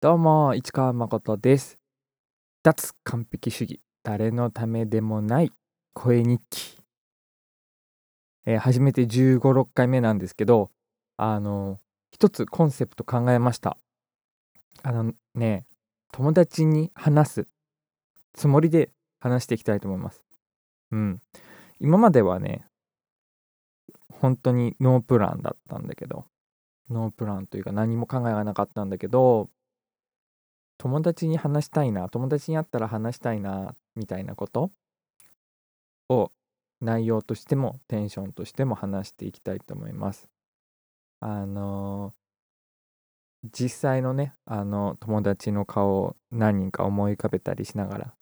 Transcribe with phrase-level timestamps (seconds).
[0.00, 1.76] どうも、市川誠です。
[2.62, 5.50] 脱完璧主義、誰のためでもない
[5.92, 6.78] 声日記。
[8.46, 10.70] えー初めて15、6回目なんですけど、
[11.16, 11.80] あの、
[12.12, 13.76] 一つコンセプト考えました。
[14.84, 15.66] あのね、
[16.12, 17.48] 友達に話す
[18.34, 20.24] つもりで話していきたいと思います。
[20.92, 21.20] うん。
[21.80, 22.64] 今まではね、
[24.12, 26.24] 本当にノープランだったんだけど、
[26.88, 29.50] ノープランというか何も考えがなかったんだけど、
[30.78, 34.70] 友達に話したいな、友達に会ったら話したいな、みたいなこと？
[36.08, 36.32] を
[36.80, 40.28] 内容としてもテンションとしても話していきたいと思います。
[41.20, 42.18] あのー
[43.54, 48.14] 実際のね、あの友達の顔を何人か思い浮かべたりしながら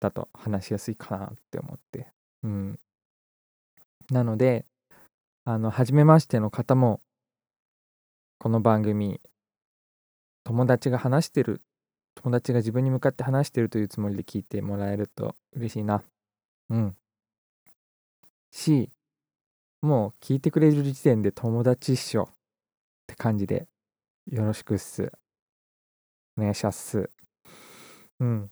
[0.00, 2.08] だと話しやすいかなって思って。
[2.42, 2.78] うん。
[4.10, 4.64] なので、
[5.44, 7.02] あの、初めましての方も、
[8.38, 9.20] この番組、
[10.44, 11.60] 友達が話してる、
[12.14, 16.02] 友達が自分に向かって話してるというつもりで聞いてもらえると嬉しいな。
[16.68, 16.96] うん。
[18.50, 18.90] し、
[19.82, 22.26] もう聞いてくれる時点で友達っしょっ
[23.06, 23.66] て感じで、
[24.26, 25.12] よろしくっす。
[26.36, 27.10] お願いします。
[28.20, 28.50] うん。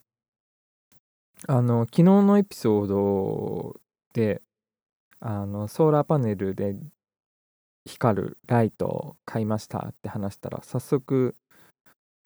[1.47, 3.79] あの、昨日のエピソード
[4.13, 4.41] で、
[5.19, 6.75] あの、ソーラーパネルで
[7.85, 11.35] 光るライトを買いましたって話したら、早速、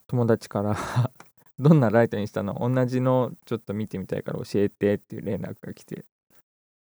[0.07, 0.75] 友達から
[1.59, 2.55] どんなライトにしたの？
[2.69, 6.05] 同じのちょっと見てみたいから教えてっていう連絡が来て、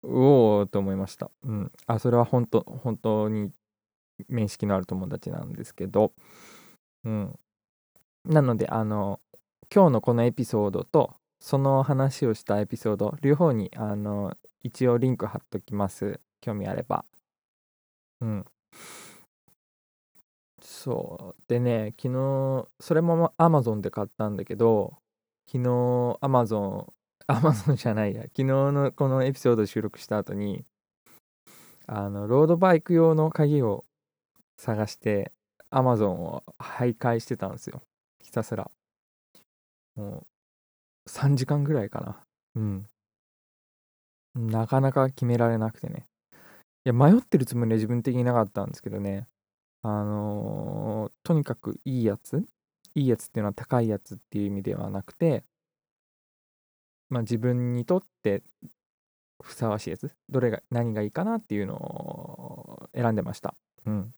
[0.02, 1.30] うおーと思いました。
[1.44, 1.72] うん。
[1.86, 3.52] あ、それは本当、本当に
[4.28, 6.12] 面識のある友達なんですけど、
[7.04, 7.38] うん。
[8.26, 9.20] なので、あの、
[9.74, 16.20] 今日のこのエピソードと、その話をしたエピソード、両方に、あの、一応リンク貼っときます。
[16.40, 17.04] 興味あれば。
[18.20, 18.44] うん。
[20.82, 21.42] そう。
[21.46, 24.98] でね、昨日、それも Amazon で買ったんだけど、
[25.46, 25.68] 昨日
[26.20, 26.92] Amazon、
[27.28, 30.64] Amazon じゃないや、昨日のこのエピソード収録した後に、
[31.86, 33.84] あの、ロードバイク用の鍵を
[34.58, 35.30] 探して、
[35.70, 37.80] Amazon を徘徊してたんですよ。
[38.20, 38.68] ひたすら。
[39.94, 40.26] も
[41.06, 42.20] う、3時間ぐらいかな。
[42.56, 42.88] うん。
[44.34, 46.08] なかなか決められなくてね。
[46.84, 49.28] いや、迷ってるつもりは自分的になかったんですけどね。
[49.82, 52.44] あのーとにかくいいやつ
[52.94, 55.44] いいやつっていうのは高いやつっていう意味ではなくて、
[57.08, 58.42] まあ自分にとって
[59.42, 63.54] ふさわしいやつ、どれが、何がいいかなっていうのを選んでました。
[63.86, 64.12] うん。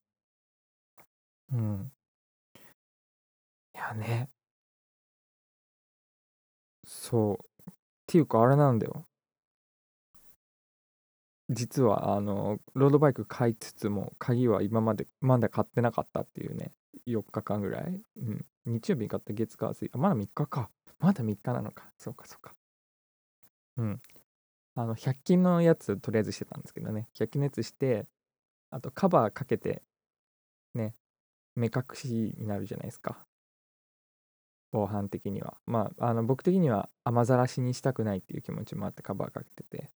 [1.51, 1.91] うん。
[3.73, 4.29] いやね。
[6.85, 7.69] そう。
[7.71, 7.73] っ
[8.07, 9.05] ていうかあれなんだよ。
[11.49, 16.71] 実はあのロードバイク買いつつも鍵は今までまだ買ってなかったっていうね
[17.07, 19.89] 4日間ぐらい、うん、日曜日に買った月火水。
[19.93, 20.69] あまだ3日か。
[20.99, 21.91] まだ3日なのか。
[21.97, 22.53] そうかそうか。
[23.77, 24.01] うん。
[24.75, 27.07] あの100均のやつとりあえずしてたんですけどね。
[27.15, 28.05] 100均のやつして
[28.71, 29.83] あとカバーかけて
[30.73, 30.95] ね
[31.55, 33.25] 目隠しになるじゃないですか。
[34.71, 35.57] 防犯的には。
[35.65, 39.91] まああの僕的には雨ざらしにしたくないっていう気持ちもあってカバーかけてて。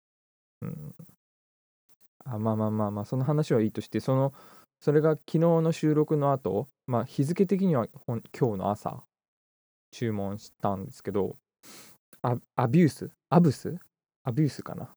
[0.60, 0.94] うん。
[2.30, 4.32] あまあまあまあまあその話はいいとしてその
[4.80, 9.02] それが昨日の収録の後まあ日付的には今日の朝
[9.92, 11.36] 注文したんですけど
[12.22, 13.78] アアビュースアブス？
[14.24, 14.90] アビュースかな？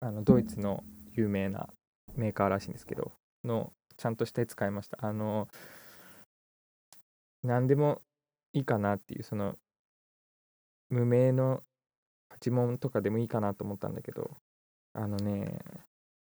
[0.00, 0.82] あのドイツの
[1.12, 1.68] 有名な
[2.16, 3.12] メーカーらしいんですけど
[3.44, 4.98] のちゃんとしたやつ買いました。
[5.00, 5.48] あの
[7.42, 8.00] 何でも
[8.52, 9.56] いいかなっていうその
[10.90, 11.62] 無名の
[12.28, 14.30] パチモンとかでもいいかなと思ったんだけど
[14.94, 15.58] あのね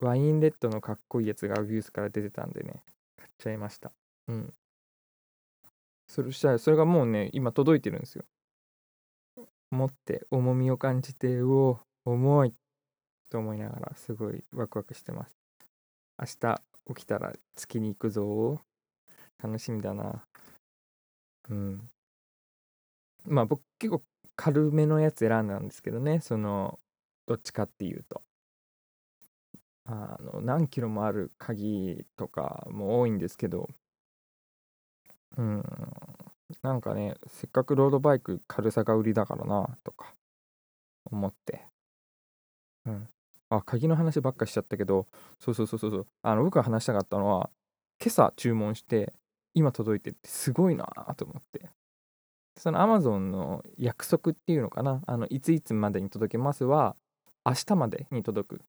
[0.01, 2.83] ワインレッドのかっこいいやつがアビュースから出てたんでね、
[3.17, 3.93] 買っちゃいました。
[4.29, 4.55] うん。
[6.07, 8.25] そしたら、それがもうね、今届いてるんですよ。
[9.71, 12.55] 持って重みを感じて、うお、重い
[13.31, 15.37] と思いながら、すごいワクワクしてます。
[16.19, 16.63] 明日
[16.95, 18.61] 起きたら月に行くぞ。
[19.43, 20.25] 楽しみだな。
[21.51, 21.91] うん。
[23.25, 24.03] まあ僕結構
[24.37, 26.79] 軽めのやつ選んだんですけどね、その、
[27.27, 28.23] どっちかっていうと。
[29.87, 33.69] あの何キロもある鍵とかも多いんですけど、
[35.37, 35.65] うん、
[36.63, 40.15] なんかね、せっかくロードバイク軽さが売りだからなとか
[41.11, 41.63] 思って、
[42.85, 43.09] うん、
[43.51, 45.07] あ、鍵の話ばっかしちゃったけど、
[45.39, 47.51] そうそうそうそう、あの僕が話したかったのは、
[48.01, 49.13] 今朝注文して、
[49.55, 50.87] 今届いてってすごいな
[51.17, 51.71] と思って。
[52.59, 56.97] その Amazon の約束っていうのかな、あのいついつまでに届けますは、
[57.45, 58.63] 明日までに届く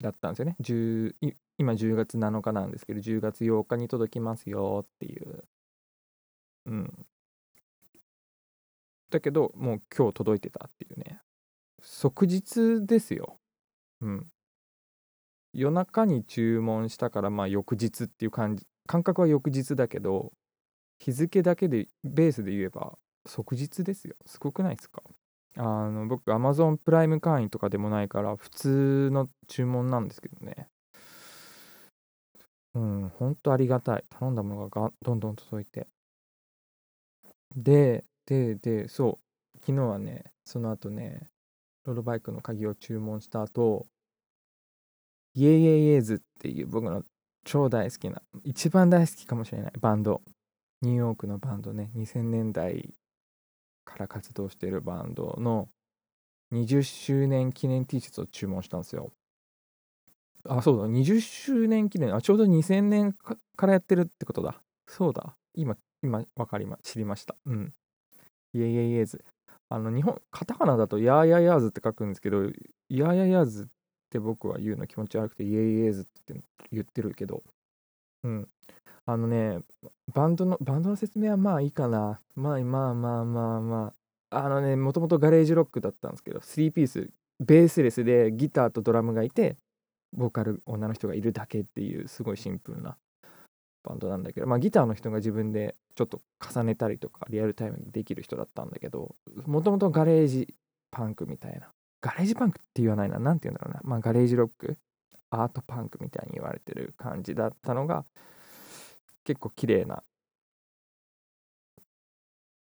[0.00, 0.56] だったんですよね。
[0.60, 1.14] 10
[1.58, 5.44] 今10月7日なんですけど、10月8日に届きますよっていう。
[6.66, 7.06] うん。
[9.10, 11.20] だけどもう今日届いてたっていうね。
[11.80, 13.38] 即日ですよ。
[14.00, 14.26] うん。
[15.52, 18.66] 夜中に注文したからまあ翌日っていう感じ。
[18.86, 20.32] 感覚は翌日だけど
[20.98, 24.14] 日付だけでベースで言えば即日ですよ。
[24.26, 25.02] すごくないですか？
[25.56, 30.68] あの僕 Amazon プライム会員とかでもないから普通の注文なんですけどね。
[32.74, 34.04] うんほんとありがたい。
[34.10, 35.88] 頼んだものがどんどん届いて。
[37.56, 39.18] でででそ
[39.54, 39.58] う。
[39.60, 41.30] 昨日はねその後ね
[41.84, 43.86] ロードバイクの鍵を注文した後
[45.34, 47.02] イエイエイエーズっていう僕の
[47.44, 50.22] 超大好きな一番大好きかもしれないバンド。
[50.82, 51.90] ニューヨークのバンドね。
[51.94, 52.94] 2000年代
[53.86, 55.70] から活動しているバンドの
[56.52, 59.12] 20周年記念 T シャツを注文したんですよ。
[60.48, 64.60] あそうだ20周年記念あちょうど2000年からやってるってことだ。
[64.86, 67.34] そうだ今今分かりま知りました。
[67.46, 67.72] うん。
[68.52, 69.24] イエイエイエーズ。
[69.68, 72.44] あの日本カタカナだとヤーヤヤーズって書くんですけど
[72.88, 73.66] ヤーヤヤーズっ
[74.10, 76.40] て僕は言うの気持ち悪くてイエイエーズって
[76.70, 77.42] 言ってるけど。
[78.22, 78.48] うん。
[79.06, 79.60] あのね
[80.12, 82.20] バンドのバンドの説明はまあいいかな。
[82.34, 83.92] まあまあまあまあま
[84.30, 84.38] あ。
[84.44, 89.56] あのねもともとガレージロックだったんですけど3ピースベースレスでギターとドラムがいて
[90.12, 92.96] ボーカル女の人がいるだけっていうすごいシンプルな
[93.84, 99.14] バンドなんだけど、まあ、ギターの人が自分でちょっと重ねたりとかリアルタイムでできる人だったんだけど
[99.46, 100.54] もともとガレージ
[100.90, 101.68] パンクみたいな。
[102.00, 103.18] ガレージパンクって言わないな。
[103.18, 103.80] 何て言うんだろうな。
[103.84, 104.76] まあガレージロック
[105.30, 108.04] アートパンクみたいに言われてる感じだったのが
[109.26, 110.02] 結構綺麗な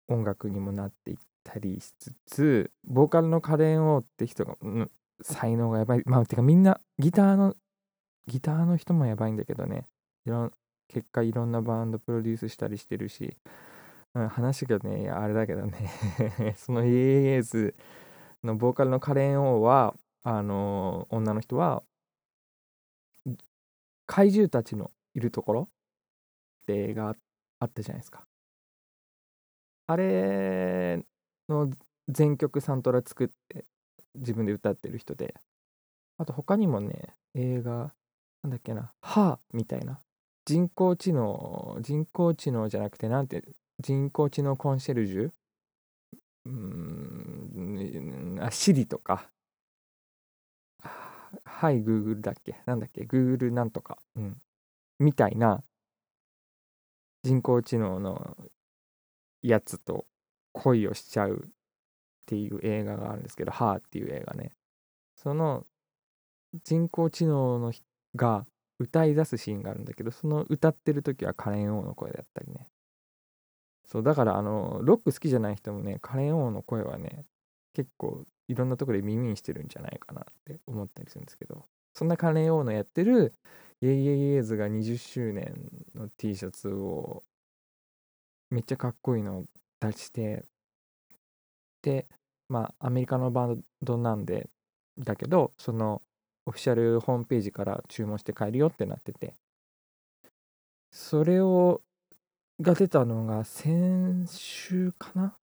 [0.09, 6.03] 音楽にもなっていったりしつつボーカルのカレン・オーって人が、うん、才能がやばい。
[6.05, 7.55] まあてかみんなギターの
[8.27, 9.87] ギターの人もやばいんだけどね。
[10.25, 10.51] いろん
[10.89, 13.37] 結果いろんなバンドプロデュースしたりしてるし、
[14.13, 15.89] うん、話がねあれだけどね。
[16.57, 17.73] その AAS
[18.43, 21.81] のボーカルのカレン・オーはあの、女の人は
[24.05, 25.69] 怪獣たちのいるところ
[26.61, 27.15] って映画
[27.59, 28.23] あったじゃないですか。
[29.87, 31.03] あれ
[31.49, 31.69] の
[32.07, 33.65] 全曲サントラ作って
[34.15, 35.35] 自分で歌ってる人で
[36.17, 37.93] あと他にもね映画
[38.43, 39.99] なんだっけな「はあ」みたいな
[40.45, 43.43] 人工知能人工知能じゃなくてなんて
[43.79, 45.31] 人工知能コンシェルジュ？
[46.45, 49.29] うんあシリとか。
[51.45, 52.61] はい Google だっけ？
[52.65, 54.41] なんだっけ？Google なんとか、うん、
[54.99, 55.63] みたいな
[57.23, 58.37] 人工知能の
[59.41, 60.05] やつと
[60.53, 61.49] 恋をしちゃうっ
[62.25, 64.55] ていう映画があるんですけど「はーっていう映画ね。
[65.15, 65.65] その
[66.63, 67.73] 人工知能の
[68.15, 68.45] が
[68.79, 72.67] 歌い出すシーンがあるんだけどその歌ってる時はカレン王の声だったりね。
[73.85, 77.25] そうだからあのロック好きじゃない人もねカレン王の声はね
[77.73, 83.33] 結構いろんなところで耳にしてるんじゃないかなって思ったりするんですけどそんなカレン王のやってる
[83.81, 87.23] イエイエイエーズが20周年の T シャツを
[88.49, 89.45] めっちゃかっこいいのを
[89.79, 90.43] 出して
[91.81, 92.05] で
[92.49, 94.49] まあアメリカのバンドなんで
[94.99, 96.01] だけどその
[96.45, 99.33] オフィシャルホームページから注文して買えるよってなってて。
[100.93, 101.81] それを
[102.59, 105.37] が出たのが先週かな？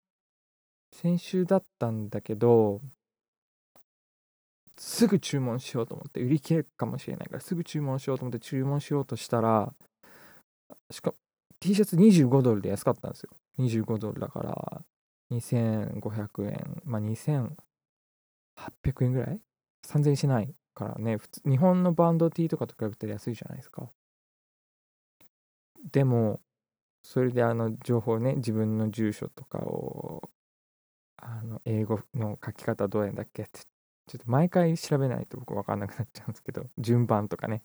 [0.92, 2.82] 先週だったんだけど
[4.76, 9.72] すぐ注文しようと思って売り切れるかもしれないからすぐ注文しようと思って注文しようとしたら
[10.90, 11.16] しかも
[11.60, 13.30] T シャツ25ドルで安かったんですよ。
[13.58, 14.82] 25ドルだから
[15.30, 16.82] 2500円。
[16.84, 17.54] まあ2800
[19.02, 19.40] 円ぐらい
[19.86, 21.16] ？3000円しないからね。
[21.16, 23.90] 普通日本のバンド T とかと比べたら安いじゃないですか。
[25.92, 26.40] でも
[27.02, 30.28] それであの情報ね自分の住所とかを
[31.16, 33.44] あの英語の書き方どうやんだっけ？
[33.44, 37.62] ってちょっと毎回調べないと僕分かんなくなっちゃうんですけど順番とかね。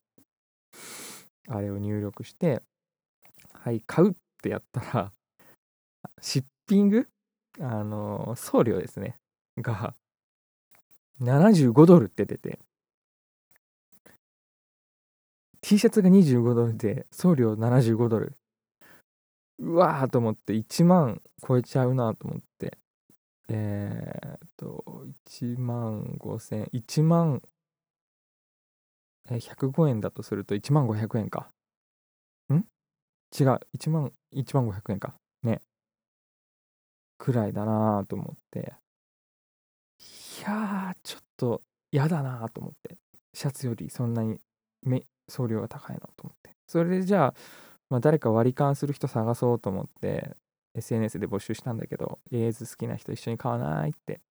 [1.50, 2.64] あれを入力して
[3.64, 5.14] はい買うってやったら
[6.20, 7.08] シッピング？
[7.62, 9.18] あの送料ですね。
[9.58, 9.96] が
[11.22, 12.60] 75ドルって出て。
[15.62, 18.36] T シャツが25ドルで送料75ドル。
[19.60, 22.78] うわーと思って1万超えちゃうなと思って。
[23.48, 24.84] えー、っと
[25.32, 27.42] 1万5000 1万
[29.30, 31.48] え105円だとすると1万500円か。
[32.54, 32.66] ん？
[33.38, 35.16] 違う1万1万500円か。
[35.44, 35.62] ね。
[37.18, 38.74] くらいだなと思って。
[40.40, 41.62] いやーちょっと
[41.92, 42.98] 嫌だなと思って。
[43.34, 44.40] シャツよりそんなに
[44.84, 46.52] め送料が高いのと思って。
[46.68, 47.34] それでじゃあ、
[47.90, 50.36] まあ、誰か割り勘する人探そうと思って
[50.76, 54.22] SNS で募集したんだけど、エーズ好きな人一緒に買わないって。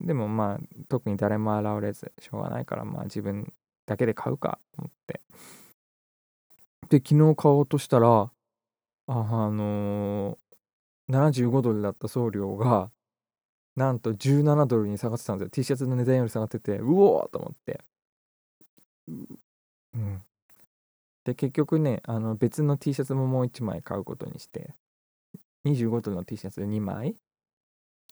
[0.00, 3.52] でもまあ、特に誰も現れず、しょうがないから、まあ自分
[3.86, 5.20] だけで買うかと思って。
[6.88, 8.30] で、昨日買おうとしたら、
[9.06, 12.90] あ、あのー、75ドルだった送料が、
[13.76, 15.50] なんと17ドルに下がってたんですよ。
[15.50, 17.80] T シャツの値段より下がってて、うおーと思って。
[19.94, 20.22] うん。
[21.24, 24.74] で、結局ね、あの別の T シャツももう1枚買うことにして、
[25.64, 27.16] 25ドルの T シャツ2枚。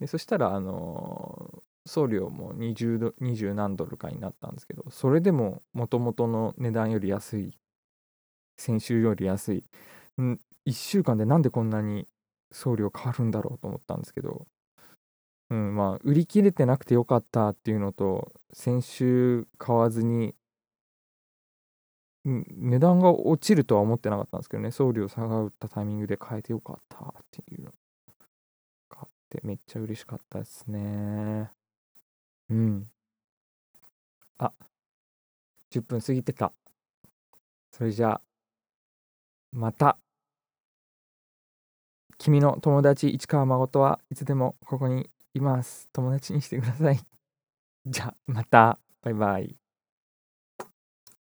[0.00, 7.58] で、そしたら、あのー、送料も20ド20何ドルかになったんですけど、それでも元々の値段より安い。
[8.56, 9.64] 先週より安い。
[10.22, 12.06] ん1週間でなんでこんなに
[12.52, 14.46] 送料変わるんだろうと思ったんですけど、
[15.50, 20.34] うん、まあ、売り切れてなくてよかったっていうのと、先週買わずに、
[22.24, 27.72] うん、値段が落ちるとは思ってなかったんですけどね、送料下がったタイミングで買えてよかったっていうの
[28.88, 31.50] 買ってめっちゃ嬉しかったですね。
[32.50, 32.90] うん。
[34.38, 34.52] あ、
[35.70, 36.52] 10分過ぎてた。
[37.70, 38.20] それじゃあ、
[39.54, 39.98] また。
[42.18, 45.88] 君の友達市川誠はいつでもここにいます。
[45.92, 46.98] 友達にしてください。
[47.86, 48.80] じゃあ、また。
[49.02, 49.63] バイバイ。